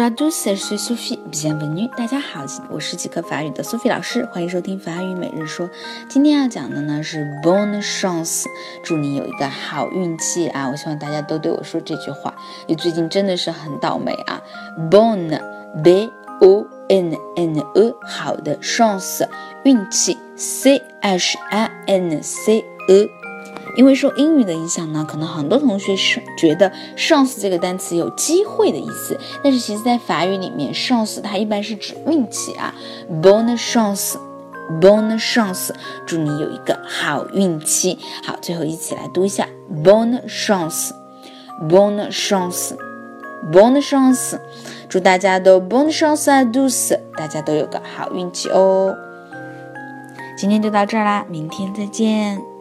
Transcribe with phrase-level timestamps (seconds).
[0.00, 1.18] à tous, c'est Sophie.
[1.30, 5.68] Bienvenue，大家好，我是即刻法语的 Sophie 老师，欢迎收听法语每日说。
[6.08, 8.44] 今天要讲的呢是 Bonne chance，
[8.82, 10.70] 祝你有一个好运气啊！
[10.70, 12.34] 我希望大家都对我说这句话，
[12.66, 14.40] 你最近真的是很倒霉啊。
[14.90, 15.38] Bonne
[15.82, 19.28] b o n n e，好的 chance，
[19.64, 23.17] 运气 c h a n c e。
[23.76, 32.74] 因为受英语的影响呢，可能很多同学是觉得 chance 这个单词有机会的意思，但是其实，在法语里面，chance 它一般是指运气啊。
[33.22, 35.70] Bonne chance，bonne chance，
[36.06, 37.98] 祝你有一个好运气。
[38.24, 39.48] 好，最后一起来读一下
[39.84, 44.38] bonne chance，bonne chance，bonne chance，
[44.88, 48.96] 祝大家都 bonne chance à tous，大家都有个好运气哦。
[50.36, 52.57] 今天就到这儿啦，明天再见。